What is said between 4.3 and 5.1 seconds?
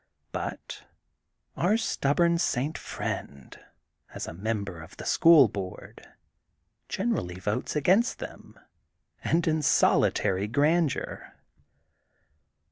member of the